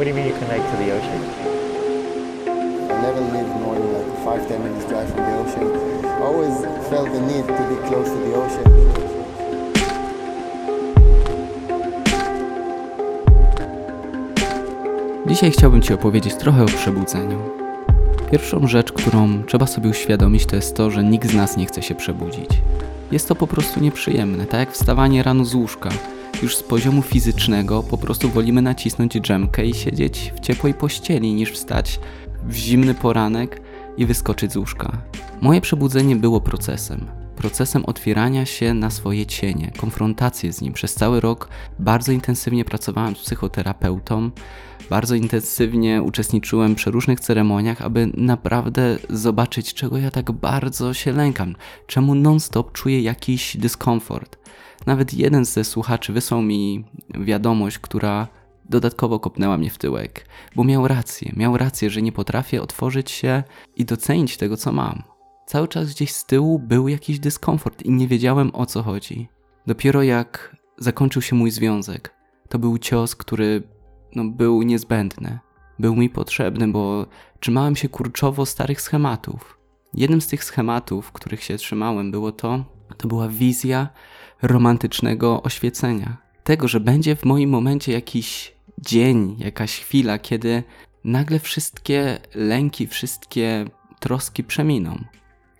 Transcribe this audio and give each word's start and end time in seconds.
What 0.00 0.06
do 0.06 0.10
you 0.12 0.16
mean 0.16 0.28
you 0.28 0.38
connect 0.38 0.64
to 0.70 0.76
the 0.82 0.92
ocean? 0.96 1.20
I 2.90 3.02
never 3.02 3.20
lived 3.20 3.54
more 3.60 3.74
than 3.74 3.92
like 3.92 4.24
five, 4.24 4.48
ten 4.48 4.62
minutes 4.64 4.86
drive 4.88 5.08
from 5.10 5.24
the 5.28 5.36
ocean. 5.42 5.66
I 6.06 6.22
always 6.22 6.56
felt 6.88 7.12
the 7.12 7.20
need 7.20 7.46
to 7.46 7.64
be 7.68 7.76
close 7.88 8.08
to 8.08 8.18
the 8.26 8.34
ocean. 8.34 8.64
Dzisiaj 15.26 15.50
chciałbym 15.50 15.82
Ci 15.82 15.94
opowiedzieć 15.94 16.34
trochę 16.34 16.62
o 16.62 16.66
przebudzeniu. 16.66 17.38
Pierwszą 18.30 18.66
rzecz, 18.66 18.92
którą 18.92 19.42
trzeba 19.42 19.66
sobie 19.66 19.90
uświadomić, 19.90 20.46
to 20.46 20.56
jest 20.56 20.76
to, 20.76 20.90
że 20.90 21.04
nikt 21.04 21.30
z 21.30 21.34
nas 21.34 21.56
nie 21.56 21.66
chce 21.66 21.82
się 21.82 21.94
przebudzić. 21.94 22.50
Jest 23.12 23.28
to 23.28 23.34
po 23.34 23.46
prostu 23.46 23.80
nieprzyjemne, 23.80 24.46
tak 24.46 24.60
jak 24.60 24.72
wstawanie 24.72 25.22
rano 25.22 25.44
z 25.44 25.54
łóżka. 25.54 25.90
Już 26.42 26.56
z 26.56 26.62
poziomu 26.62 27.02
fizycznego 27.02 27.82
po 27.82 27.98
prostu 27.98 28.28
wolimy 28.28 28.62
nacisnąć 28.62 29.12
dżemkę 29.20 29.66
i 29.66 29.74
siedzieć 29.74 30.32
w 30.36 30.40
ciepłej 30.40 30.74
pościeli, 30.74 31.34
niż 31.34 31.52
wstać 31.52 32.00
w 32.44 32.54
zimny 32.54 32.94
poranek 32.94 33.60
i 33.96 34.06
wyskoczyć 34.06 34.52
z 34.52 34.56
łóżka. 34.56 35.02
Moje 35.40 35.60
przebudzenie 35.60 36.16
było 36.16 36.40
procesem. 36.40 37.19
Procesem 37.40 37.84
otwierania 37.84 38.46
się 38.46 38.74
na 38.74 38.90
swoje 38.90 39.26
cienie, 39.26 39.72
konfrontację 39.76 40.52
z 40.52 40.60
nim. 40.60 40.72
Przez 40.72 40.94
cały 40.94 41.20
rok 41.20 41.48
bardzo 41.78 42.12
intensywnie 42.12 42.64
pracowałem 42.64 43.16
z 43.16 43.18
psychoterapeutą, 43.18 44.30
bardzo 44.90 45.14
intensywnie 45.14 46.02
uczestniczyłem 46.02 46.74
przy 46.74 46.90
różnych 46.90 47.20
ceremoniach, 47.20 47.82
aby 47.82 48.10
naprawdę 48.14 48.98
zobaczyć, 49.10 49.74
czego 49.74 49.98
ja 49.98 50.10
tak 50.10 50.32
bardzo 50.32 50.94
się 50.94 51.12
lękam, 51.12 51.56
czemu 51.86 52.14
non-stop 52.14 52.72
czuję 52.72 53.00
jakiś 53.00 53.56
dyskomfort. 53.56 54.38
Nawet 54.86 55.14
jeden 55.14 55.44
ze 55.44 55.64
słuchaczy 55.64 56.12
wysłał 56.12 56.42
mi 56.42 56.84
wiadomość, 57.14 57.78
która 57.78 58.28
dodatkowo 58.64 59.20
kopnęła 59.20 59.58
mnie 59.58 59.70
w 59.70 59.78
tyłek, 59.78 60.26
bo 60.56 60.64
miał 60.64 60.88
rację, 60.88 61.32
miał 61.36 61.56
rację, 61.56 61.90
że 61.90 62.02
nie 62.02 62.12
potrafię 62.12 62.62
otworzyć 62.62 63.10
się 63.10 63.42
i 63.76 63.84
docenić 63.84 64.36
tego, 64.36 64.56
co 64.56 64.72
mam. 64.72 65.09
Cały 65.50 65.68
czas 65.68 65.90
gdzieś 65.90 66.12
z 66.12 66.24
tyłu 66.24 66.58
był 66.58 66.88
jakiś 66.88 67.18
dyskomfort 67.18 67.82
i 67.82 67.90
nie 67.90 68.08
wiedziałem 68.08 68.50
o 68.54 68.66
co 68.66 68.82
chodzi. 68.82 69.28
Dopiero 69.66 70.02
jak 70.02 70.56
zakończył 70.78 71.22
się 71.22 71.36
mój 71.36 71.50
związek, 71.50 72.14
to 72.48 72.58
był 72.58 72.78
cios, 72.78 73.16
który 73.16 73.62
no, 74.14 74.24
był 74.24 74.62
niezbędny. 74.62 75.38
Był 75.78 75.96
mi 75.96 76.10
potrzebny, 76.10 76.68
bo 76.68 77.06
trzymałem 77.40 77.76
się 77.76 77.88
kurczowo 77.88 78.46
starych 78.46 78.80
schematów. 78.80 79.58
Jednym 79.94 80.20
z 80.20 80.26
tych 80.26 80.44
schematów, 80.44 81.12
których 81.12 81.42
się 81.42 81.56
trzymałem, 81.56 82.10
było 82.10 82.32
to, 82.32 82.64
to 82.96 83.08
była 83.08 83.28
wizja 83.28 83.88
romantycznego 84.42 85.42
oświecenia. 85.42 86.16
Tego, 86.44 86.68
że 86.68 86.80
będzie 86.80 87.16
w 87.16 87.24
moim 87.24 87.50
momencie 87.50 87.92
jakiś 87.92 88.54
dzień, 88.78 89.36
jakaś 89.38 89.80
chwila, 89.80 90.18
kiedy 90.18 90.62
nagle 91.04 91.38
wszystkie 91.38 92.18
lęki, 92.34 92.86
wszystkie 92.86 93.64
troski 94.00 94.44
przeminą. 94.44 95.04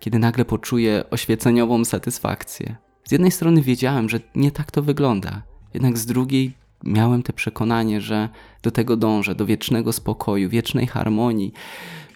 Kiedy 0.01 0.19
nagle 0.19 0.45
poczuję 0.45 1.03
oświeceniową 1.09 1.85
satysfakcję. 1.85 2.75
Z 3.03 3.11
jednej 3.11 3.31
strony 3.31 3.61
wiedziałem, 3.61 4.09
że 4.09 4.19
nie 4.35 4.51
tak 4.51 4.71
to 4.71 4.81
wygląda, 4.81 5.41
jednak 5.73 5.97
z 5.97 6.05
drugiej 6.05 6.53
miałem 6.83 7.23
te 7.23 7.33
przekonanie, 7.33 8.01
że 8.01 8.29
do 8.63 8.71
tego 8.71 8.97
dążę, 8.97 9.35
do 9.35 9.45
wiecznego 9.45 9.93
spokoju, 9.93 10.49
wiecznej 10.49 10.87
harmonii, 10.87 11.53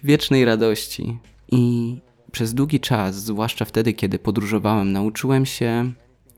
wiecznej 0.04 0.44
radości. 0.44 1.18
I 1.52 1.96
przez 2.32 2.54
długi 2.54 2.80
czas, 2.80 3.14
zwłaszcza 3.14 3.64
wtedy, 3.64 3.92
kiedy 3.92 4.18
podróżowałem, 4.18 4.92
nauczyłem 4.92 5.46
się 5.46 5.92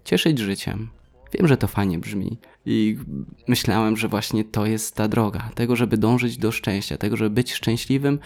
cieszyć 0.05 0.39
życiem. 0.39 0.89
Wiem, 1.33 1.49
że 1.49 1.57
to 1.57 1.67
fajnie 1.67 1.99
brzmi 1.99 2.39
i 2.67 2.99
myślałem, 3.49 3.97
że 3.97 4.09
właśnie 4.09 4.45
to 4.45 4.67
jest 4.67 4.95
ta 4.95 5.09
droga, 5.09 5.51
tego, 5.55 5.77
żeby 5.77 5.97
dążyć 5.97 6.39
do 6.39 6.53
szczęścia, 6.53 6.97
tego, 6.97 7.17
żeby 7.17 7.31
być 7.31 7.53
szczęśliwym 7.53 8.19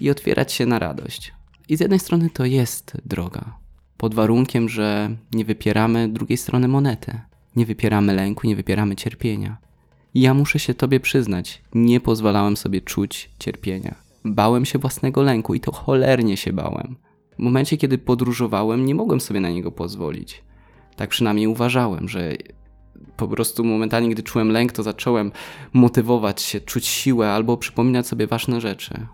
i 0.00 0.10
otwierać 0.10 0.52
się 0.52 0.66
na 0.66 0.78
radość. 0.78 1.32
I 1.68 1.76
z 1.76 1.80
jednej 1.80 1.98
strony 1.98 2.30
to 2.30 2.44
jest 2.44 2.96
droga, 3.04 3.58
pod 3.96 4.14
warunkiem, 4.14 4.68
że 4.68 5.16
nie 5.32 5.44
wypieramy 5.44 6.08
drugiej 6.08 6.38
strony 6.38 6.68
monety. 6.68 7.20
Nie 7.56 7.66
wypieramy 7.66 8.14
lęku, 8.14 8.46
nie 8.46 8.56
wypieramy 8.56 8.96
cierpienia. 8.96 9.56
I 10.14 10.20
ja 10.20 10.34
muszę 10.34 10.58
się 10.58 10.74
Tobie 10.74 11.00
przyznać, 11.00 11.62
nie 11.74 12.00
pozwalałem 12.00 12.56
sobie 12.56 12.80
czuć 12.80 13.30
cierpienia. 13.38 13.94
Bałem 14.24 14.64
się 14.64 14.78
własnego 14.78 15.22
lęku 15.22 15.54
i 15.54 15.60
to 15.60 15.72
cholernie 15.72 16.36
się 16.36 16.52
bałem. 16.52 16.96
W 17.38 17.42
momencie, 17.42 17.76
kiedy 17.76 17.98
podróżowałem, 17.98 18.86
nie 18.86 18.94
mogłem 18.94 19.20
sobie 19.20 19.40
na 19.40 19.50
niego 19.50 19.72
pozwolić. 19.72 20.42
Tak 20.96 21.10
przynajmniej 21.10 21.46
uważałem, 21.46 22.08
że 22.08 22.32
po 23.16 23.28
prostu 23.28 23.64
momentalnie, 23.64 24.08
gdy 24.10 24.22
czułem 24.22 24.50
lęk, 24.50 24.72
to 24.72 24.82
zacząłem 24.82 25.32
motywować 25.72 26.42
się, 26.42 26.60
czuć 26.60 26.86
siłę 26.86 27.32
albo 27.32 27.56
przypominać 27.56 28.06
sobie 28.06 28.26
ważne 28.26 28.60
rzeczy. 28.60 29.06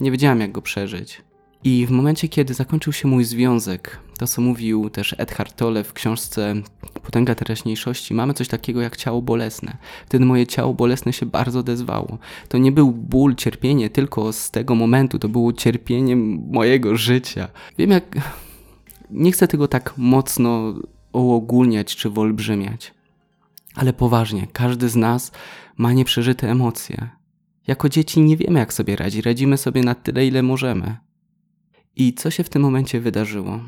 Nie 0.00 0.10
wiedziałem, 0.10 0.40
jak 0.40 0.52
go 0.52 0.62
przeżyć. 0.62 1.22
I 1.64 1.86
w 1.86 1.90
momencie, 1.90 2.28
kiedy 2.28 2.54
zakończył 2.54 2.92
się 2.92 3.08
mój 3.08 3.24
związek, 3.24 4.00
to 4.18 4.26
co 4.26 4.42
mówił 4.42 4.90
też 4.90 5.14
Edhard 5.18 5.56
Tolle 5.56 5.84
w 5.84 5.92
książce 5.92 6.54
Potęga 7.02 7.34
teraźniejszości, 7.34 8.14
mamy 8.14 8.34
coś 8.34 8.48
takiego 8.48 8.80
jak 8.80 8.96
ciało 8.96 9.22
bolesne. 9.22 9.76
Wtedy 10.06 10.24
moje 10.24 10.46
ciało 10.46 10.74
bolesne 10.74 11.12
się 11.12 11.26
bardzo 11.26 11.58
odezwało. 11.58 12.18
To 12.48 12.58
nie 12.58 12.72
był 12.72 12.92
ból, 12.92 13.34
cierpienie 13.34 13.90
tylko 13.90 14.32
z 14.32 14.50
tego 14.50 14.74
momentu, 14.74 15.18
to 15.18 15.28
było 15.28 15.52
cierpienie 15.52 16.16
mojego 16.50 16.96
życia. 16.96 17.48
Wiem 17.78 17.90
jak... 17.90 18.16
Nie 19.10 19.32
chcę 19.32 19.48
tego 19.48 19.68
tak 19.68 19.94
mocno 19.96 20.74
uogólniać 21.12 21.96
czy 21.96 22.10
wyolbrzymiać. 22.10 22.94
Ale 23.74 23.92
poważnie, 23.92 24.46
każdy 24.52 24.88
z 24.88 24.96
nas 24.96 25.32
ma 25.76 25.92
nieprzeżyte 25.92 26.50
emocje. 26.50 27.08
Jako 27.66 27.88
dzieci 27.88 28.20
nie 28.20 28.36
wiemy, 28.36 28.58
jak 28.58 28.72
sobie 28.72 28.96
radzi. 28.96 29.22
Radzimy 29.22 29.56
sobie 29.56 29.82
na 29.82 29.94
tyle, 29.94 30.26
ile 30.26 30.42
możemy. 30.42 30.96
I 31.98 32.14
co 32.14 32.30
się 32.30 32.44
w 32.44 32.48
tym 32.48 32.62
momencie 32.62 33.00
wydarzyło? 33.00 33.60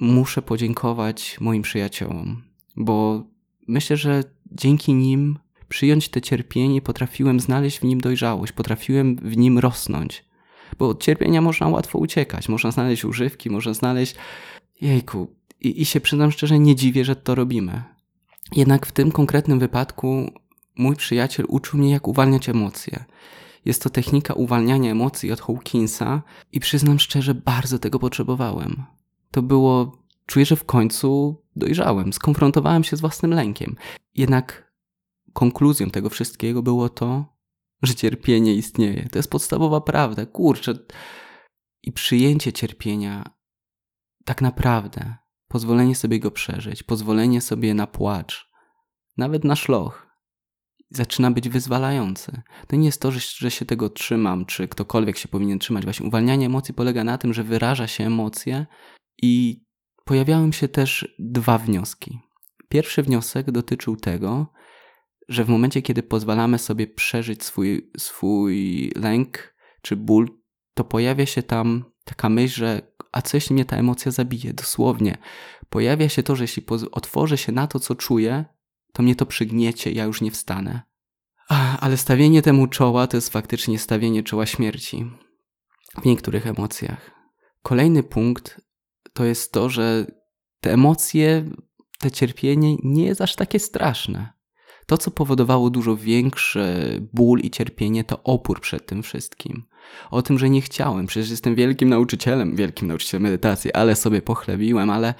Muszę 0.00 0.42
podziękować 0.42 1.36
moim 1.40 1.62
przyjaciołom, 1.62 2.42
bo 2.76 3.24
myślę, 3.68 3.96
że 3.96 4.24
dzięki 4.52 4.94
nim 4.94 5.38
przyjąć 5.68 6.08
te 6.08 6.20
cierpienie 6.20 6.82
potrafiłem 6.82 7.40
znaleźć 7.40 7.78
w 7.78 7.84
nim 7.84 8.00
dojrzałość, 8.00 8.52
potrafiłem 8.52 9.16
w 9.16 9.36
nim 9.36 9.58
rosnąć. 9.58 10.24
Bo 10.78 10.88
od 10.88 11.02
cierpienia 11.02 11.40
można 11.40 11.68
łatwo 11.68 11.98
uciekać, 11.98 12.48
można 12.48 12.70
znaleźć 12.70 13.04
używki, 13.04 13.50
można 13.50 13.74
znaleźć. 13.74 14.14
Jejku, 14.80 15.34
i, 15.60 15.82
i 15.82 15.84
się 15.84 16.00
przyznam 16.00 16.32
szczerze, 16.32 16.58
nie 16.58 16.74
dziwię, 16.74 17.04
że 17.04 17.16
to 17.16 17.34
robimy. 17.34 17.82
Jednak 18.56 18.86
w 18.86 18.92
tym 18.92 19.12
konkretnym 19.12 19.58
wypadku 19.58 20.32
mój 20.76 20.96
przyjaciel 20.96 21.46
uczył 21.48 21.78
mnie, 21.78 21.90
jak 21.90 22.08
uwalniać 22.08 22.48
emocje. 22.48 23.04
Jest 23.66 23.82
to 23.82 23.90
technika 23.90 24.34
uwalniania 24.34 24.90
emocji 24.90 25.32
od 25.32 25.40
Hawkinsa 25.40 26.22
i 26.52 26.60
przyznam 26.60 26.98
szczerze, 26.98 27.34
bardzo 27.34 27.78
tego 27.78 27.98
potrzebowałem. 27.98 28.84
To 29.30 29.42
było, 29.42 30.02
czuję, 30.26 30.46
że 30.46 30.56
w 30.56 30.64
końcu 30.64 31.36
dojrzałem, 31.56 32.12
skonfrontowałem 32.12 32.84
się 32.84 32.96
z 32.96 33.00
własnym 33.00 33.30
lękiem. 33.30 33.76
Jednak 34.14 34.72
konkluzją 35.32 35.90
tego 35.90 36.10
wszystkiego 36.10 36.62
było 36.62 36.88
to, 36.88 37.24
że 37.82 37.94
cierpienie 37.94 38.54
istnieje. 38.54 39.08
To 39.12 39.18
jest 39.18 39.30
podstawowa 39.30 39.80
prawda. 39.80 40.26
Kurczę. 40.26 40.74
I 41.82 41.92
przyjęcie 41.92 42.52
cierpienia 42.52 43.30
tak 44.24 44.42
naprawdę, 44.42 45.14
pozwolenie 45.48 45.94
sobie 45.94 46.20
go 46.20 46.30
przeżyć, 46.30 46.82
pozwolenie 46.82 47.40
sobie 47.40 47.74
na 47.74 47.86
płacz, 47.86 48.50
nawet 49.16 49.44
na 49.44 49.56
szloch, 49.56 50.05
zaczyna 50.90 51.30
być 51.30 51.48
wyzwalający. 51.48 52.42
To 52.66 52.76
nie 52.76 52.86
jest 52.86 53.00
to, 53.00 53.12
że, 53.12 53.20
że 53.20 53.50
się 53.50 53.64
tego 53.64 53.90
trzymam, 53.90 54.46
czy 54.46 54.68
ktokolwiek 54.68 55.18
się 55.18 55.28
powinien 55.28 55.58
trzymać. 55.58 55.84
Właśnie 55.84 56.06
uwalnianie 56.06 56.46
emocji 56.46 56.74
polega 56.74 57.04
na 57.04 57.18
tym, 57.18 57.34
że 57.34 57.44
wyraża 57.44 57.86
się 57.86 58.04
emocje 58.04 58.66
i 59.22 59.64
pojawiały 60.04 60.52
się 60.52 60.68
też 60.68 61.14
dwa 61.18 61.58
wnioski. 61.58 62.18
Pierwszy 62.68 63.02
wniosek 63.02 63.50
dotyczył 63.50 63.96
tego, 63.96 64.52
że 65.28 65.44
w 65.44 65.48
momencie, 65.48 65.82
kiedy 65.82 66.02
pozwalamy 66.02 66.58
sobie 66.58 66.86
przeżyć 66.86 67.44
swój, 67.44 67.90
swój 67.98 68.92
lęk 68.96 69.54
czy 69.82 69.96
ból, 69.96 70.28
to 70.74 70.84
pojawia 70.84 71.26
się 71.26 71.42
tam 71.42 71.84
taka 72.04 72.28
myśl, 72.28 72.56
że 72.56 72.96
a 73.12 73.22
co 73.22 73.36
jeśli 73.36 73.54
mnie 73.54 73.64
ta 73.64 73.76
emocja 73.76 74.12
zabije? 74.12 74.52
Dosłownie. 74.52 75.18
Pojawia 75.70 76.08
się 76.08 76.22
to, 76.22 76.36
że 76.36 76.44
jeśli 76.44 76.66
otworzę 76.92 77.38
się 77.38 77.52
na 77.52 77.66
to, 77.66 77.80
co 77.80 77.94
czuję, 77.94 78.44
to 78.96 79.02
mnie 79.02 79.16
to 79.16 79.26
przygniecie, 79.26 79.92
ja 79.92 80.04
już 80.04 80.20
nie 80.20 80.30
wstanę. 80.30 80.82
Ale 81.80 81.96
stawienie 81.96 82.42
temu 82.42 82.66
czoła 82.66 83.06
to 83.06 83.16
jest 83.16 83.32
faktycznie 83.32 83.78
stawienie 83.78 84.22
czoła 84.22 84.46
śmierci 84.46 85.10
w 86.02 86.04
niektórych 86.04 86.46
emocjach. 86.46 87.10
Kolejny 87.62 88.02
punkt 88.02 88.60
to 89.12 89.24
jest 89.24 89.52
to, 89.52 89.68
że 89.68 90.06
te 90.60 90.72
emocje, 90.72 91.44
te 91.98 92.10
cierpienie 92.10 92.76
nie 92.82 93.06
jest 93.06 93.20
aż 93.20 93.34
takie 93.34 93.58
straszne. 93.58 94.32
To, 94.86 94.98
co 94.98 95.10
powodowało 95.10 95.70
dużo 95.70 95.96
większy 95.96 96.66
ból 97.12 97.40
i 97.40 97.50
cierpienie, 97.50 98.04
to 98.04 98.22
opór 98.22 98.60
przed 98.60 98.86
tym 98.86 99.02
wszystkim. 99.02 99.64
O 100.10 100.22
tym, 100.22 100.38
że 100.38 100.50
nie 100.50 100.60
chciałem, 100.60 101.06
przecież 101.06 101.30
jestem 101.30 101.54
wielkim 101.54 101.88
nauczycielem, 101.88 102.56
wielkim 102.56 102.88
nauczycielem 102.88 103.22
medytacji, 103.22 103.72
ale 103.72 103.96
sobie 103.96 104.22
pochlebiłem, 104.22 104.90
ale 104.90 105.14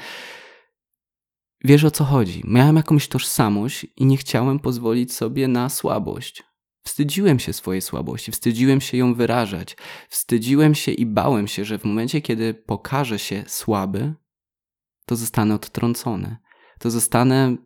Wiesz 1.67 1.85
o 1.85 1.91
co 1.91 2.05
chodzi. 2.05 2.43
Miałem 2.45 2.77
jakąś 2.77 3.09
tożsamość 3.09 3.87
i 3.97 4.07
nie 4.07 4.17
chciałem 4.17 4.59
pozwolić 4.59 5.13
sobie 5.13 5.49
na 5.49 5.69
słabość. 5.69 6.43
Wstydziłem 6.85 7.39
się 7.39 7.53
swojej 7.53 7.83
słabości, 7.83 8.33
wstydziłem 8.33 8.81
się 8.81 8.97
ją 8.97 9.15
wyrażać, 9.15 9.77
wstydziłem 10.09 10.75
się 10.75 10.93
i 10.93 11.07
bałem 11.07 11.49
się, 11.49 11.65
że 11.65 11.79
w 11.79 11.85
momencie, 11.85 12.21
kiedy 12.21 12.55
pokażę 12.55 13.19
się 13.19 13.45
słaby, 13.47 14.15
to 15.07 15.17
zostanę 15.17 15.55
odtrącony. 15.55 16.37
To 16.79 16.91
zostanę, 16.91 17.57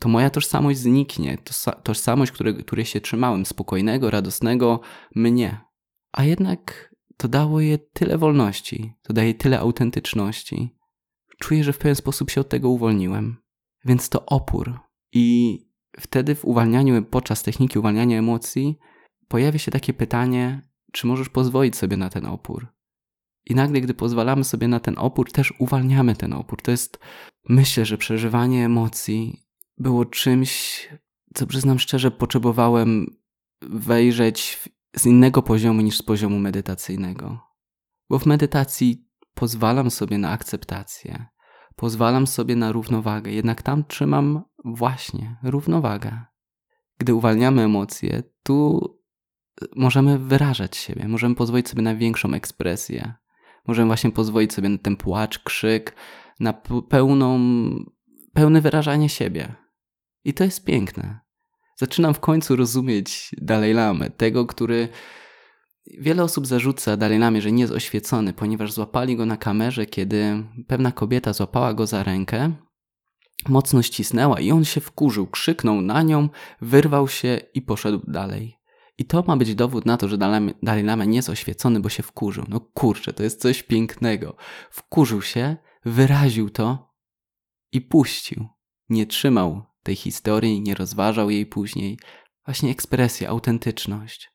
to 0.00 0.08
moja 0.08 0.30
tożsamość 0.30 0.78
zniknie. 0.78 1.38
To 1.38 1.72
tożsamość, 1.72 2.32
której, 2.32 2.64
której 2.64 2.84
się 2.84 3.00
trzymałem, 3.00 3.46
spokojnego, 3.46 4.10
radosnego 4.10 4.80
mnie. 5.14 5.60
A 6.12 6.24
jednak 6.24 6.94
to 7.16 7.28
dało 7.28 7.60
je 7.60 7.78
tyle 7.78 8.18
wolności, 8.18 8.94
to 9.02 9.12
daje 9.12 9.34
tyle 9.34 9.58
autentyczności. 9.58 10.77
Czuję, 11.40 11.64
że 11.64 11.72
w 11.72 11.78
pewien 11.78 11.94
sposób 11.94 12.30
się 12.30 12.40
od 12.40 12.48
tego 12.48 12.70
uwolniłem. 12.70 13.36
Więc 13.84 14.08
to 14.08 14.26
opór. 14.26 14.80
I 15.12 15.58
wtedy 16.00 16.34
w 16.34 16.44
uwalnianiu, 16.44 17.02
podczas 17.02 17.42
techniki 17.42 17.78
uwalniania 17.78 18.18
emocji, 18.18 18.78
pojawia 19.28 19.58
się 19.58 19.70
takie 19.70 19.92
pytanie, 19.92 20.68
czy 20.92 21.06
możesz 21.06 21.28
pozwolić 21.28 21.76
sobie 21.76 21.96
na 21.96 22.10
ten 22.10 22.26
opór? 22.26 22.66
I 23.46 23.54
nagle, 23.54 23.80
gdy 23.80 23.94
pozwalamy 23.94 24.44
sobie 24.44 24.68
na 24.68 24.80
ten 24.80 24.94
opór, 24.98 25.32
też 25.32 25.54
uwalniamy 25.58 26.16
ten 26.16 26.32
opór. 26.32 26.62
To 26.62 26.70
jest, 26.70 26.98
myślę, 27.48 27.84
że 27.84 27.98
przeżywanie 27.98 28.64
emocji 28.64 29.46
było 29.78 30.04
czymś, 30.04 30.88
co 31.34 31.46
przyznam 31.46 31.78
szczerze, 31.78 32.10
potrzebowałem 32.10 33.16
wejrzeć 33.62 34.68
z 34.96 35.06
innego 35.06 35.42
poziomu 35.42 35.80
niż 35.80 35.98
z 35.98 36.02
poziomu 36.02 36.38
medytacyjnego. 36.38 37.40
Bo 38.10 38.18
w 38.18 38.26
medytacji 38.26 39.07
pozwalam 39.38 39.90
sobie 39.90 40.18
na 40.18 40.30
akceptację, 40.30 41.26
pozwalam 41.76 42.26
sobie 42.26 42.56
na 42.56 42.72
równowagę, 42.72 43.32
jednak 43.32 43.62
tam 43.62 43.84
trzymam 43.84 44.42
właśnie 44.64 45.36
równowagę. 45.42 46.24
Gdy 46.98 47.14
uwalniamy 47.14 47.62
emocje, 47.62 48.22
tu 48.42 48.80
możemy 49.76 50.18
wyrażać 50.18 50.76
siebie, 50.76 51.08
możemy 51.08 51.34
pozwolić 51.34 51.68
sobie 51.68 51.82
na 51.82 51.94
większą 51.94 52.34
ekspresję, 52.34 53.14
możemy 53.66 53.86
właśnie 53.86 54.10
pozwolić 54.10 54.52
sobie 54.52 54.68
na 54.68 54.78
ten 54.78 54.96
płacz, 54.96 55.38
krzyk, 55.38 55.94
na 56.40 56.52
pełną, 56.88 57.40
pełne 58.32 58.60
wyrażanie 58.60 59.08
siebie. 59.08 59.54
I 60.24 60.34
to 60.34 60.44
jest 60.44 60.64
piękne. 60.64 61.20
Zaczynam 61.76 62.14
w 62.14 62.20
końcu 62.20 62.56
rozumieć 62.56 63.30
Dalej 63.42 63.74
Lamę, 63.74 64.10
tego, 64.10 64.46
który 64.46 64.88
Wiele 65.98 66.22
osób 66.22 66.46
zarzuca 66.46 66.96
Dalej 66.96 67.18
Lamie, 67.18 67.42
że 67.42 67.52
nie 67.52 67.62
jest 67.62 67.72
oświecony, 67.72 68.32
ponieważ 68.32 68.72
złapali 68.72 69.16
go 69.16 69.26
na 69.26 69.36
kamerze, 69.36 69.86
kiedy 69.86 70.44
pewna 70.66 70.92
kobieta 70.92 71.32
złapała 71.32 71.74
go 71.74 71.86
za 71.86 72.02
rękę, 72.02 72.52
mocno 73.48 73.82
ścisnęła 73.82 74.40
i 74.40 74.50
on 74.50 74.64
się 74.64 74.80
wkurzył, 74.80 75.26
krzyknął 75.26 75.80
na 75.80 76.02
nią, 76.02 76.28
wyrwał 76.60 77.08
się 77.08 77.40
i 77.54 77.62
poszedł 77.62 78.10
dalej. 78.10 78.58
I 78.98 79.04
to 79.04 79.24
ma 79.26 79.36
być 79.36 79.54
dowód 79.54 79.86
na 79.86 79.96
to, 79.96 80.08
że 80.08 80.18
Dalej 80.62 80.84
Lama 80.84 81.04
nie 81.04 81.16
jest 81.16 81.28
oświecony, 81.28 81.80
bo 81.80 81.88
się 81.88 82.02
wkurzył. 82.02 82.44
No 82.48 82.60
kurczę, 82.60 83.12
to 83.12 83.22
jest 83.22 83.40
coś 83.40 83.62
pięknego. 83.62 84.36
Wkurzył 84.70 85.22
się, 85.22 85.56
wyraził 85.84 86.50
to 86.50 86.94
i 87.72 87.80
puścił. 87.80 88.46
Nie 88.88 89.06
trzymał 89.06 89.62
tej 89.82 89.96
historii, 89.96 90.60
nie 90.60 90.74
rozważał 90.74 91.30
jej 91.30 91.46
później. 91.46 91.98
Właśnie 92.44 92.70
ekspresja, 92.70 93.28
autentyczność. 93.28 94.30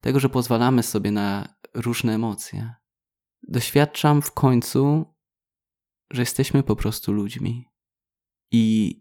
Tego, 0.00 0.20
że 0.20 0.28
pozwalamy 0.28 0.82
sobie 0.82 1.10
na 1.10 1.54
różne 1.74 2.14
emocje. 2.14 2.74
Doświadczam 3.42 4.22
w 4.22 4.32
końcu, 4.32 5.14
że 6.10 6.22
jesteśmy 6.22 6.62
po 6.62 6.76
prostu 6.76 7.12
ludźmi. 7.12 7.68
I 8.50 8.96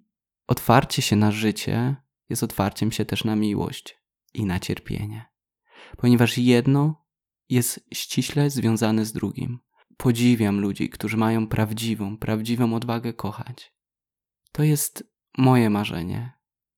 otwarcie 0.47 1.01
się 1.01 1.15
na 1.15 1.31
życie 1.31 1.95
jest 2.29 2.43
otwarciem 2.43 2.91
się 2.91 3.05
też 3.05 3.23
na 3.23 3.35
miłość 3.35 3.97
i 4.33 4.45
na 4.45 4.59
cierpienie. 4.59 5.25
Ponieważ 5.97 6.37
jedno 6.37 7.05
jest 7.49 7.87
ściśle 7.93 8.49
związane 8.49 9.05
z 9.05 9.13
drugim. 9.13 9.59
Podziwiam 9.97 10.59
ludzi, 10.59 10.89
którzy 10.89 11.17
mają 11.17 11.47
prawdziwą, 11.47 12.17
prawdziwą 12.17 12.73
odwagę 12.73 13.13
kochać. 13.13 13.73
To 14.51 14.63
jest 14.63 15.15
moje 15.37 15.69
marzenie. 15.69 16.31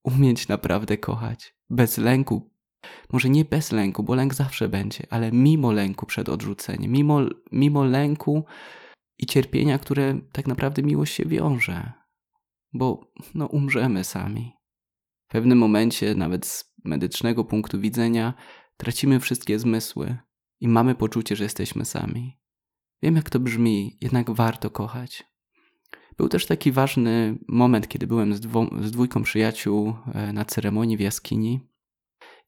Umieć 0.03 0.47
naprawdę 0.47 0.97
kochać. 0.97 1.55
Bez 1.69 1.97
lęku. 1.97 2.56
Może 3.13 3.29
nie 3.29 3.45
bez 3.45 3.71
lęku, 3.71 4.03
bo 4.03 4.15
lęk 4.15 4.33
zawsze 4.33 4.69
będzie, 4.69 5.03
ale 5.09 5.31
mimo 5.31 5.71
lęku 5.71 6.05
przed 6.05 6.29
odrzuceniem, 6.29 6.91
mimo, 6.91 7.19
mimo 7.51 7.83
lęku 7.83 8.45
i 9.17 9.25
cierpienia, 9.25 9.79
które 9.79 10.19
tak 10.31 10.47
naprawdę 10.47 10.83
miłość 10.83 11.13
się 11.13 11.25
wiąże. 11.25 11.91
Bo 12.73 13.11
no, 13.35 13.45
umrzemy 13.45 14.03
sami. 14.03 14.53
W 15.27 15.31
pewnym 15.31 15.57
momencie, 15.57 16.15
nawet 16.15 16.45
z 16.45 16.73
medycznego 16.85 17.43
punktu 17.43 17.79
widzenia, 17.79 18.33
tracimy 18.77 19.19
wszystkie 19.19 19.59
zmysły 19.59 20.17
i 20.59 20.67
mamy 20.67 20.95
poczucie, 20.95 21.35
że 21.35 21.43
jesteśmy 21.43 21.85
sami. 21.85 22.39
Wiem, 23.01 23.15
jak 23.15 23.29
to 23.29 23.39
brzmi, 23.39 23.97
jednak 24.01 24.31
warto 24.31 24.69
kochać. 24.69 25.23
Był 26.17 26.29
też 26.29 26.45
taki 26.45 26.71
ważny 26.71 27.37
moment, 27.47 27.87
kiedy 27.87 28.07
byłem 28.07 28.33
z, 28.33 28.41
z 28.81 28.91
dwójką 28.91 29.23
przyjaciół 29.23 29.93
e, 30.13 30.33
na 30.33 30.45
ceremonii 30.45 30.97
w 30.97 30.99
jaskini 30.99 31.59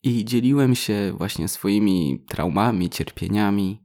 i 0.04 0.25
dzieliłem 0.25 0.75
się 0.75 1.13
właśnie 1.18 1.48
swoimi 1.48 2.25
traumami, 2.28 2.90
cierpieniami. 2.90 3.84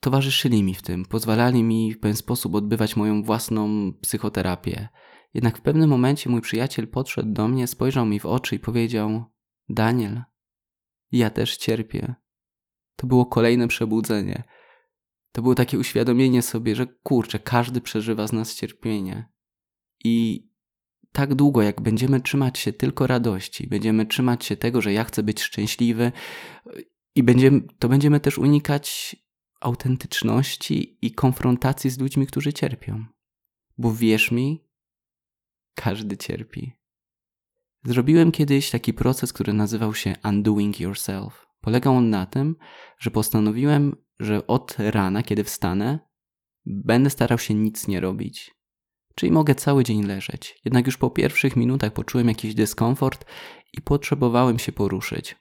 Towarzyszyli 0.00 0.62
mi 0.62 0.74
w 0.74 0.82
tym, 0.82 1.04
pozwalali 1.04 1.62
mi 1.62 1.92
w 1.92 2.00
pewien 2.00 2.16
sposób 2.16 2.54
odbywać 2.54 2.96
moją 2.96 3.22
własną 3.22 3.92
psychoterapię. 3.92 4.88
Jednak 5.34 5.58
w 5.58 5.60
pewnym 5.60 5.90
momencie 5.90 6.30
mój 6.30 6.40
przyjaciel 6.40 6.88
podszedł 6.88 7.32
do 7.32 7.48
mnie, 7.48 7.66
spojrzał 7.66 8.06
mi 8.06 8.20
w 8.20 8.26
oczy 8.26 8.56
i 8.56 8.58
powiedział: 8.58 9.24
Daniel, 9.68 10.22
ja 11.12 11.30
też 11.30 11.56
cierpię. 11.56 12.14
To 12.96 13.06
było 13.06 13.26
kolejne 13.26 13.68
przebudzenie. 13.68 14.44
To 15.32 15.42
było 15.42 15.54
takie 15.54 15.78
uświadomienie 15.78 16.42
sobie, 16.42 16.76
że 16.76 16.86
kurczę, 16.86 17.38
każdy 17.38 17.80
przeżywa 17.80 18.26
z 18.26 18.32
nas 18.32 18.54
cierpienie. 18.54 19.28
I 20.04 20.46
tak 21.12 21.34
długo, 21.34 21.62
jak 21.62 21.80
będziemy 21.80 22.20
trzymać 22.20 22.58
się 22.58 22.72
tylko 22.72 23.06
radości, 23.06 23.66
będziemy 23.66 24.06
trzymać 24.06 24.44
się 24.44 24.56
tego, 24.56 24.80
że 24.80 24.92
ja 24.92 25.04
chcę 25.04 25.22
być 25.22 25.42
szczęśliwy, 25.42 26.12
i 27.14 27.22
będziemy, 27.22 27.60
to 27.78 27.88
będziemy 27.88 28.20
też 28.20 28.38
unikać 28.38 29.16
autentyczności 29.60 30.98
i 31.02 31.12
konfrontacji 31.12 31.90
z 31.90 31.98
ludźmi, 31.98 32.26
którzy 32.26 32.52
cierpią. 32.52 33.04
Bo 33.78 33.94
wierz 33.94 34.30
mi, 34.30 34.64
każdy 35.74 36.16
cierpi. 36.16 36.72
Zrobiłem 37.84 38.32
kiedyś 38.32 38.70
taki 38.70 38.94
proces, 38.94 39.32
który 39.32 39.52
nazywał 39.52 39.94
się 39.94 40.16
Undoing 40.24 40.80
Yourself. 40.80 41.46
Polegał 41.60 41.96
on 41.96 42.10
na 42.10 42.26
tym, 42.26 42.56
że 42.98 43.10
postanowiłem, 43.10 43.96
że 44.20 44.46
od 44.46 44.76
rana, 44.78 45.22
kiedy 45.22 45.44
wstanę, 45.44 45.98
będę 46.66 47.10
starał 47.10 47.38
się 47.38 47.54
nic 47.54 47.88
nie 47.88 48.00
robić. 48.00 48.54
Czyli 49.14 49.32
mogę 49.32 49.54
cały 49.54 49.84
dzień 49.84 50.02
leżeć. 50.02 50.60
Jednak 50.64 50.86
już 50.86 50.96
po 50.96 51.10
pierwszych 51.10 51.56
minutach 51.56 51.92
poczułem 51.92 52.28
jakiś 52.28 52.54
dyskomfort 52.54 53.24
i 53.72 53.80
potrzebowałem 53.80 54.58
się 54.58 54.72
poruszyć. 54.72 55.36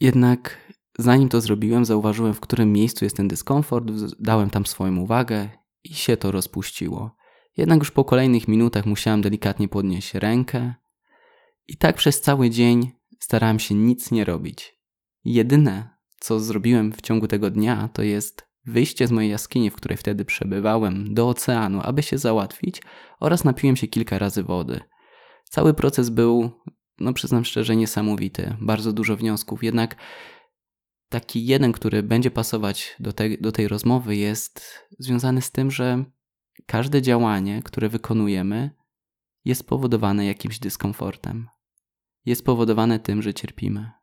Jednak 0.00 0.72
zanim 0.98 1.28
to 1.28 1.40
zrobiłem, 1.40 1.84
zauważyłem, 1.84 2.34
w 2.34 2.40
którym 2.40 2.72
miejscu 2.72 3.04
jest 3.04 3.16
ten 3.16 3.28
dyskomfort, 3.28 3.90
dałem 4.20 4.50
tam 4.50 4.66
swoją 4.66 4.96
uwagę 4.96 5.48
i 5.84 5.94
się 5.94 6.16
to 6.16 6.30
rozpuściło. 6.30 7.16
Jednak 7.56 7.78
już 7.78 7.90
po 7.90 8.04
kolejnych 8.04 8.48
minutach 8.48 8.86
musiałem 8.86 9.22
delikatnie 9.22 9.68
podnieść 9.68 10.14
rękę. 10.14 10.74
I 11.66 11.76
tak 11.76 11.96
przez 11.96 12.20
cały 12.20 12.50
dzień 12.50 12.92
starałem 13.20 13.58
się 13.58 13.74
nic 13.74 14.10
nie 14.10 14.24
robić. 14.24 14.78
Jedyne, 15.24 15.98
co 16.20 16.40
zrobiłem 16.40 16.92
w 16.92 17.00
ciągu 17.00 17.28
tego 17.28 17.50
dnia, 17.50 17.88
to 17.92 18.02
jest 18.02 18.47
wyjście 18.68 19.06
z 19.06 19.10
mojej 19.10 19.30
jaskini, 19.30 19.70
w 19.70 19.74
której 19.74 19.98
wtedy 19.98 20.24
przebywałem, 20.24 21.14
do 21.14 21.28
oceanu, 21.28 21.80
aby 21.82 22.02
się 22.02 22.18
załatwić, 22.18 22.82
oraz 23.20 23.44
napiłem 23.44 23.76
się 23.76 23.86
kilka 23.86 24.18
razy 24.18 24.42
wody. 24.42 24.80
Cały 25.44 25.74
proces 25.74 26.10
był, 26.10 26.50
no 27.00 27.12
przyznam 27.12 27.44
szczerze, 27.44 27.76
niesamowity. 27.76 28.56
Bardzo 28.60 28.92
dużo 28.92 29.16
wniosków, 29.16 29.64
jednak 29.64 29.96
taki 31.08 31.46
jeden, 31.46 31.72
który 31.72 32.02
będzie 32.02 32.30
pasować 32.30 32.96
do, 33.00 33.12
te, 33.12 33.28
do 33.40 33.52
tej 33.52 33.68
rozmowy, 33.68 34.16
jest 34.16 34.84
związany 34.98 35.42
z 35.42 35.50
tym, 35.50 35.70
że 35.70 36.04
każde 36.66 37.02
działanie, 37.02 37.62
które 37.62 37.88
wykonujemy, 37.88 38.70
jest 39.44 39.68
powodowane 39.68 40.26
jakimś 40.26 40.58
dyskomfortem. 40.58 41.48
Jest 42.24 42.44
powodowane 42.44 42.98
tym, 42.98 43.22
że 43.22 43.34
cierpimy. 43.34 43.97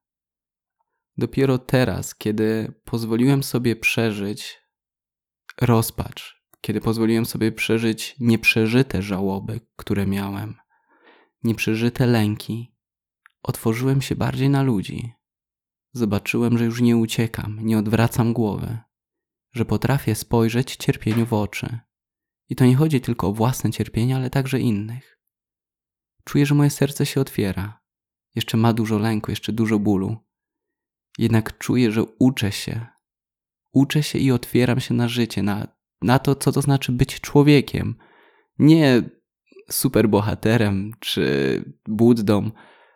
Dopiero 1.17 1.57
teraz, 1.57 2.15
kiedy 2.15 2.73
pozwoliłem 2.85 3.43
sobie 3.43 3.75
przeżyć 3.75 4.61
rozpacz, 5.61 6.45
kiedy 6.61 6.81
pozwoliłem 6.81 7.25
sobie 7.25 7.51
przeżyć 7.51 8.15
nieprzeżyte 8.19 9.01
żałoby, 9.01 9.61
które 9.75 10.07
miałem, 10.07 10.55
nieprzeżyte 11.43 12.05
lęki, 12.05 12.75
otworzyłem 13.43 14.01
się 14.01 14.15
bardziej 14.15 14.49
na 14.49 14.63
ludzi. 14.63 15.13
Zobaczyłem, 15.93 16.57
że 16.57 16.65
już 16.65 16.81
nie 16.81 16.97
uciekam, 16.97 17.59
nie 17.61 17.77
odwracam 17.77 18.33
głowy, 18.33 18.77
że 19.53 19.65
potrafię 19.65 20.15
spojrzeć 20.15 20.75
cierpieniu 20.75 21.25
w 21.25 21.33
oczy 21.33 21.79
i 22.49 22.55
to 22.55 22.65
nie 22.65 22.75
chodzi 22.75 23.01
tylko 23.01 23.27
o 23.27 23.33
własne 23.33 23.71
cierpienie, 23.71 24.15
ale 24.15 24.29
także 24.29 24.59
innych. 24.59 25.19
Czuję, 26.23 26.45
że 26.45 26.55
moje 26.55 26.69
serce 26.69 27.05
się 27.05 27.21
otwiera 27.21 27.85
jeszcze 28.35 28.57
ma 28.57 28.73
dużo 28.73 28.97
lęku, 28.97 29.31
jeszcze 29.31 29.53
dużo 29.53 29.79
bólu. 29.79 30.17
Jednak 31.17 31.57
czuję, 31.57 31.91
że 31.91 32.03
uczę 32.03 32.51
się. 32.51 32.85
Uczę 33.71 34.03
się 34.03 34.19
i 34.19 34.31
otwieram 34.31 34.79
się 34.79 34.93
na 34.93 35.07
życie, 35.07 35.43
na, 35.43 35.67
na 36.01 36.19
to, 36.19 36.35
co 36.35 36.51
to 36.51 36.61
znaczy 36.61 36.91
być 36.91 37.21
człowiekiem. 37.21 37.95
Nie 38.59 39.03
superbohaterem 39.71 40.91
czy 40.99 41.63
buddą, 41.87 42.51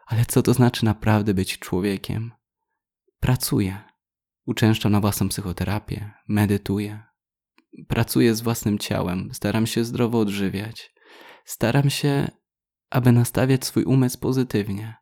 ale 0.06 0.26
co 0.26 0.42
to 0.42 0.54
znaczy 0.54 0.86
naprawdę 0.86 1.34
być 1.34 1.60
człowiekiem. 1.60 2.32
Pracuję. 3.20 3.78
Uczęszczam 4.46 4.92
na 4.92 5.00
własną 5.00 5.30
psychoterapię, 5.30 6.12
medytuję. 6.28 7.04
Pracuję 7.88 8.36
z 8.36 8.42
własnym 8.42 8.80
ciałem, 8.80 9.30
staram 9.34 9.68
się 9.68 9.84
zdrowo 9.84 10.20
odżywiać. 10.20 10.94
Staram 11.46 11.90
się, 11.90 12.28
aby 12.90 13.12
nastawiać 13.12 13.66
swój 13.66 13.84
umysł 13.84 14.20
pozytywnie. 14.20 14.96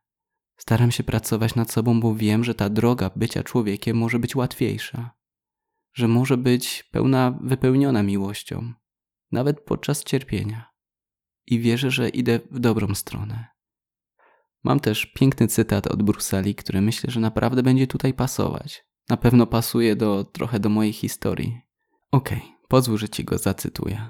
Staram 0.58 0.92
się 0.92 1.04
pracować 1.04 1.56
nad 1.56 1.72
sobą, 1.72 2.00
bo 2.00 2.16
wiem, 2.16 2.44
że 2.44 2.56
ta 2.56 2.70
droga 2.70 3.12
bycia 3.16 3.44
człowiekiem 3.44 3.98
może 3.98 4.20
być 4.20 4.36
łatwiejsza, 4.36 5.12
że 5.94 6.08
może 6.08 6.38
być 6.38 6.84
pełna, 6.92 7.40
wypełniona 7.42 8.04
miłością, 8.04 8.74
nawet 9.32 9.62
podczas 9.62 10.04
cierpienia. 10.04 10.72
I 11.46 11.60
wierzę, 11.60 11.92
że 11.92 12.10
idę 12.10 12.40
w 12.52 12.60
dobrą 12.60 12.96
stronę. 12.96 13.48
Mam 14.64 14.80
też 14.80 15.06
piękny 15.06 15.48
cytat 15.48 15.88
od 15.88 16.04
Brusali, 16.04 16.56
który 16.56 16.82
myślę, 16.82 17.12
że 17.12 17.20
naprawdę 17.20 17.64
będzie 17.64 17.88
tutaj 17.88 18.14
pasować. 18.14 18.86
Na 19.10 19.18
pewno 19.18 19.48
pasuje 19.48 19.96
do, 19.96 20.24
trochę 20.24 20.60
do 20.60 20.70
mojej 20.70 20.94
historii. 20.94 21.62
Okej, 22.12 22.38
okay, 22.38 22.50
pozwól, 22.68 22.98
że 22.98 23.10
ci 23.10 23.24
go 23.24 23.38
zacytuję. 23.38 24.10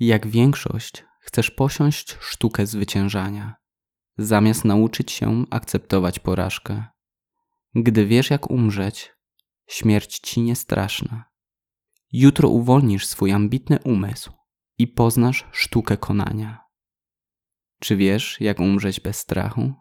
Jak 0.00 0.26
większość, 0.26 1.04
chcesz 1.20 1.50
posiąść 1.50 2.16
sztukę 2.20 2.66
zwyciężania, 2.66 3.56
zamiast 4.18 4.64
nauczyć 4.64 5.12
się 5.12 5.44
akceptować 5.50 6.18
porażkę. 6.18 6.84
Gdy 7.74 8.06
wiesz, 8.06 8.30
jak 8.30 8.50
umrzeć, 8.50 9.12
śmierć 9.68 10.18
ci 10.18 10.40
nie 10.40 10.56
straszna. 10.56 11.24
Jutro 12.12 12.48
uwolnisz 12.48 13.06
swój 13.06 13.32
ambitny 13.32 13.78
umysł 13.84 14.32
i 14.78 14.86
poznasz 14.86 15.44
sztukę 15.52 15.96
konania. 15.96 16.64
Czy 17.80 17.96
wiesz, 17.96 18.40
jak 18.40 18.60
umrzeć 18.60 19.00
bez 19.00 19.18
strachu? 19.18 19.72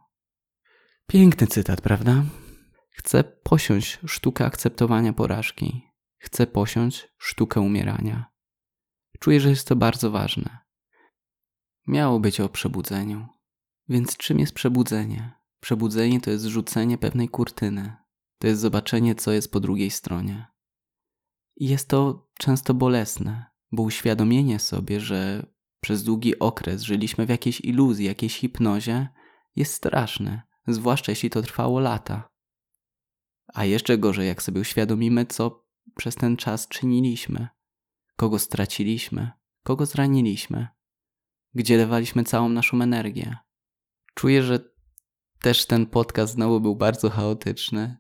Piękny 1.08 1.48
cytat, 1.48 1.82
prawda? 1.82 2.24
Chcę 2.90 3.24
posiąść 3.24 4.00
sztukę 4.08 4.46
akceptowania 4.46 5.14
porażki. 5.14 5.82
Chcę 6.18 6.48
posiąść 6.48 7.08
sztukę 7.18 7.62
umierania. 7.62 8.32
Czuję, 9.20 9.40
że 9.40 9.50
jest 9.50 9.68
to 9.68 9.76
bardzo 9.76 10.12
ważne. 10.12 10.58
Miało 11.88 12.20
być 12.20 12.40
o 12.40 12.50
przebudzeniu. 12.50 13.37
Więc 13.90 14.18
czym 14.18 14.40
jest 14.40 14.54
przebudzenie? 14.54 15.32
Przebudzenie 15.60 16.22
to 16.22 16.32
jest 16.32 16.46
rzucenie 16.46 16.98
pewnej 16.98 17.30
kurtyny. 17.30 17.96
To 18.40 18.48
jest 18.48 18.62
zobaczenie, 18.62 19.16
co 19.16 19.32
jest 19.32 19.52
po 19.52 19.60
drugiej 19.60 19.92
stronie. 19.92 20.48
I 21.56 21.68
jest 21.68 21.90
to 21.90 22.30
często 22.40 22.74
bolesne, 22.74 23.46
bo 23.72 23.84
uświadomienie 23.84 24.60
sobie, 24.60 25.00
że 25.00 25.46
przez 25.82 26.04
długi 26.04 26.40
okres 26.40 26.82
żyliśmy 26.82 27.26
w 27.26 27.30
jakiejś 27.30 27.62
iluzji, 27.62 28.06
jakiejś 28.06 28.38
hipnozie, 28.38 29.08
jest 29.56 29.74
straszne, 29.74 30.42
zwłaszcza 30.68 31.12
jeśli 31.12 31.30
to 31.30 31.42
trwało 31.42 31.80
lata. 31.80 32.30
A 33.54 33.66
jeszcze 33.66 33.98
gorzej, 33.98 34.28
jak 34.28 34.42
sobie 34.42 34.62
uświadomimy, 34.62 35.26
co 35.26 35.68
przez 35.96 36.16
ten 36.16 36.38
czas 36.38 36.68
czyniliśmy, 36.68 37.48
kogo 38.16 38.40
straciliśmy, 38.40 39.32
kogo 39.64 39.86
zraniliśmy, 39.86 40.68
gdzie 41.54 41.78
dawaliśmy 41.78 42.24
całą 42.24 42.50
naszą 42.50 42.82
energię. 42.82 43.38
Czuję, 44.18 44.44
że 44.44 44.60
też 45.42 45.66
ten 45.66 45.86
podcast 45.86 46.34
znowu 46.34 46.62
był 46.62 46.76
bardzo 46.76 47.10
chaotyczny 47.10 47.98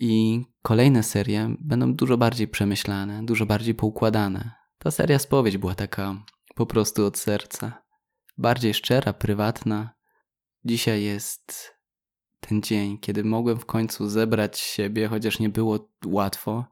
i 0.00 0.42
kolejne 0.62 1.02
serie 1.02 1.56
będą 1.60 1.94
dużo 1.94 2.16
bardziej 2.16 2.48
przemyślane, 2.48 3.24
dużo 3.24 3.46
bardziej 3.46 3.74
poukładane. 3.74 4.50
Ta 4.78 4.90
seria 4.90 5.18
spowiedź 5.18 5.58
była 5.58 5.74
taka 5.74 6.24
po 6.54 6.66
prostu 6.66 7.06
od 7.06 7.18
serca, 7.18 7.82
bardziej 8.38 8.74
szczera, 8.74 9.12
prywatna. 9.12 9.94
Dzisiaj 10.64 11.02
jest 11.02 11.74
ten 12.40 12.62
dzień, 12.62 12.98
kiedy 12.98 13.24
mogłem 13.24 13.58
w 13.58 13.66
końcu 13.66 14.08
zebrać 14.08 14.58
siebie, 14.58 15.08
chociaż 15.08 15.38
nie 15.38 15.48
było 15.48 15.90
łatwo, 16.06 16.64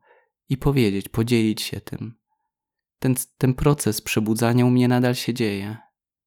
i 0.49 0.57
powiedzieć, 0.57 1.09
podzielić 1.09 1.63
się 1.63 1.81
tym. 1.81 2.15
Ten, 2.99 3.15
ten 3.39 3.55
proces 3.55 4.01
przebudzania 4.01 4.67
u 4.67 4.71
mnie 4.71 4.89
nadal 4.89 5.15
się 5.15 5.35
dzieje. 5.35 5.77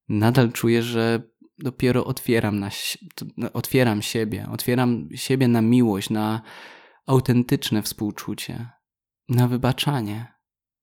Nadal 0.10 0.52
czuję, 0.52 0.84
że 0.84 1.33
dopiero 1.63 2.05
otwieram, 2.05 2.60
na, 2.60 2.70
otwieram 3.53 4.01
siebie, 4.01 4.48
otwieram 4.51 5.10
siebie 5.15 5.48
na 5.48 5.62
miłość, 5.62 6.10
na 6.10 6.41
autentyczne 7.08 7.82
współczucie, 7.82 8.70
na 9.29 9.48
wybaczanie. 9.48 10.34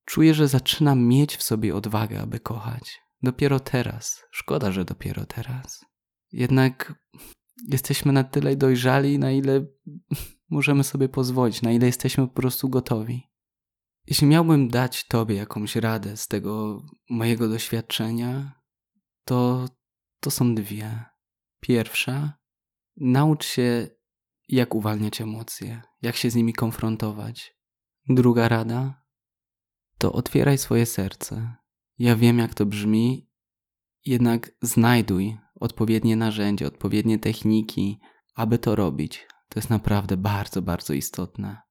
Czuję, 0.05 0.35
że 0.35 0.49
zaczynam 0.49 1.07
mieć 1.07 1.37
w 1.37 1.43
sobie 1.43 1.75
odwagę, 1.75 2.21
aby 2.21 2.41
kochać. 2.41 3.01
Dopiero 3.23 3.61
teraz. 3.61 4.23
Szkoda, 4.31 4.73
że 4.73 4.85
dopiero 4.85 5.27
teraz. 5.27 5.85
Jednak 6.33 6.95
jesteśmy 7.69 8.13
na 8.13 8.25
tyle 8.25 8.57
dojrzali, 8.57 9.19
na 9.19 9.33
ile 9.33 9.67
możemy 10.51 10.85
sobie 10.85 11.09
pozwolić, 11.09 11.63
na 11.63 11.73
ile 11.73 11.87
jesteśmy 11.87 12.29
po 12.29 12.35
prostu 12.35 12.69
gotowi. 12.69 13.31
Jeśli 14.07 14.27
miałbym 14.27 14.69
dać 14.69 15.07
Tobie 15.07 15.35
jakąś 15.35 15.77
radę 15.77 16.17
z 16.17 16.29
tego 16.29 16.83
mojego 17.11 17.49
doświadczenia, 17.49 18.61
to 19.25 19.69
to 20.21 20.31
są 20.31 20.55
dwie. 20.55 21.05
Pierwsza, 21.61 22.39
naucz 22.97 23.45
się, 23.45 23.89
jak 24.49 24.75
uwalniać 24.75 25.21
emocje, 25.21 25.83
jak 26.03 26.17
się 26.17 26.31
z 26.31 26.35
nimi 26.35 26.53
konfrontować. 26.53 27.57
Druga 28.09 28.49
rada, 28.49 29.05
to 29.99 30.13
otwieraj 30.13 30.59
swoje 30.59 30.87
serce. 30.87 31.55
Ja 31.99 32.17
wiem, 32.17 32.39
jak 32.39 32.55
to 32.55 32.67
brzmi, 32.67 33.31
jednak 34.05 34.53
znajduj 34.63 35.39
odpowiednie 35.55 36.17
narzędzia, 36.17 36.67
odpowiednie 36.67 37.19
techniki, 37.19 38.01
aby 38.35 38.59
to 38.59 38.77
robić. 38.77 39.27
To 39.49 39.59
jest 39.59 39.71
naprawdę 39.71 40.17
bardzo, 40.17 40.63
bardzo 40.63 40.93
istotne. 40.93 41.63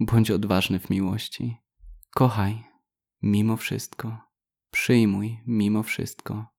Bądź 0.00 0.30
odważny 0.30 0.78
w 0.78 0.90
miłości. 0.90 1.56
Kochaj 2.10 2.64
mimo 3.22 3.56
wszystko. 3.56 4.18
Przyjmuj 4.70 5.42
mimo 5.46 5.82
wszystko. 5.82 6.53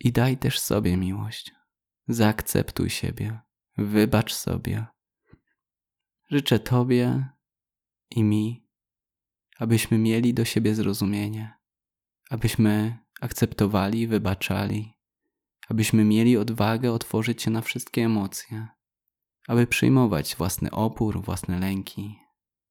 I 0.00 0.12
daj 0.12 0.36
też 0.36 0.58
sobie 0.58 0.96
miłość. 0.96 1.52
Zaakceptuj 2.08 2.90
siebie. 2.90 3.40
Wybacz 3.78 4.34
sobie. 4.34 4.86
Życzę 6.30 6.58
Tobie 6.58 7.28
i 8.10 8.24
mi, 8.24 8.66
abyśmy 9.58 9.98
mieli 9.98 10.34
do 10.34 10.44
siebie 10.44 10.74
zrozumienie, 10.74 11.54
abyśmy 12.30 12.98
akceptowali, 13.20 14.06
wybaczali, 14.06 14.92
abyśmy 15.68 16.04
mieli 16.04 16.36
odwagę 16.36 16.92
otworzyć 16.92 17.42
się 17.42 17.50
na 17.50 17.60
wszystkie 17.60 18.04
emocje, 18.04 18.68
aby 19.48 19.66
przyjmować 19.66 20.36
własny 20.36 20.70
opór, 20.70 21.22
własne 21.22 21.58
lęki, 21.58 22.18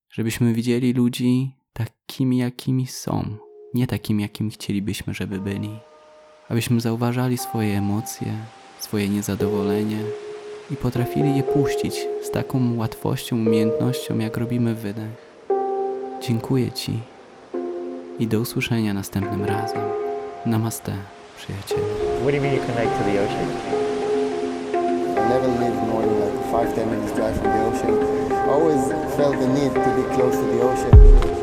żebyśmy 0.09 0.53
widzieli 0.53 0.93
ludzi 0.93 1.55
takimi, 1.73 2.37
jakimi 2.37 2.87
są, 2.87 3.37
nie 3.73 3.87
takimi, 3.87 4.23
jakimi 4.23 4.51
chcielibyśmy, 4.51 5.13
żeby 5.13 5.39
byli 5.39 5.79
abyśmy 6.51 6.81
zauważali 6.81 7.38
swoje 7.38 7.77
emocje, 7.77 8.27
swoje 8.79 9.10
niezadowolenie 9.10 9.98
i 10.72 10.75
potrafili 10.75 11.36
je 11.38 11.43
puścić 11.43 12.08
z 12.24 12.31
taką 12.31 12.77
łatwością, 12.77 13.36
umiejętnością, 13.36 14.20
jak 14.20 14.38
robimy 14.38 14.75
wydech. 14.75 15.31
Dziękuję 16.22 16.72
Ci 16.72 17.00
i 18.20 18.27
do 18.27 18.39
usłyszenia 18.39 18.93
następnym 18.93 19.46
razem. 19.46 19.81
Namaste, 20.46 20.91
przyjacielu. 21.38 21.81
What 22.22 22.31
do 22.31 22.36
you 22.36 22.41
mean 22.41 22.55
you 22.55 22.62
connect 22.62 22.98
to 22.98 23.03
the 23.03 23.24
ocean? 23.24 23.48
I 25.17 25.29
never 25.29 25.50
lived 25.50 25.88
more 25.88 26.05
than 26.05 26.20
like 26.20 26.38
five, 26.51 26.75
ten 26.75 26.89
minutes 26.89 27.15
drive 27.15 27.36
from 27.36 27.51
the 27.51 27.63
ocean. 27.67 27.93
I 28.31 28.50
always 28.50 28.81
felt 29.17 29.39
the 29.39 29.48
need 29.48 29.74
to 29.74 29.91
be 29.96 30.15
close 30.15 30.36
to 30.38 30.46
the 30.53 30.62
ocean. 30.63 31.40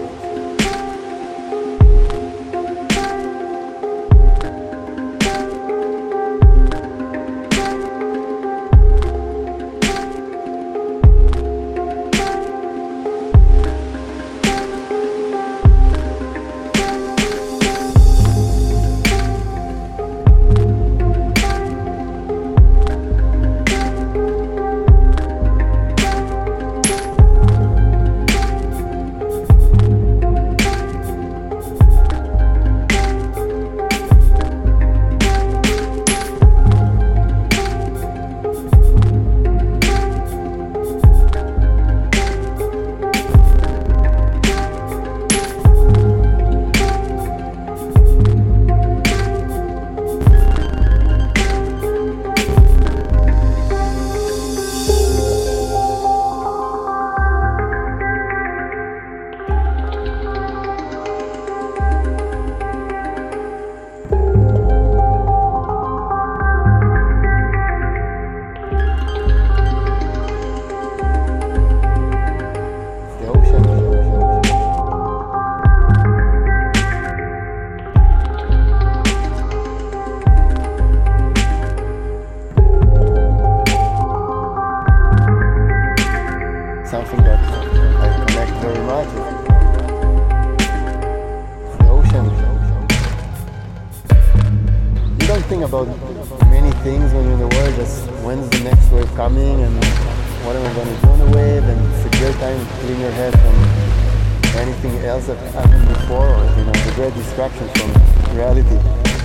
happened 105.61 105.89
before 105.89 106.29
or 106.29 106.45
you 106.57 106.65
know, 106.65 106.73
the 106.73 106.93
great 106.95 107.15
distractions 107.15 107.71
from 107.73 108.37
reality. 108.37 109.18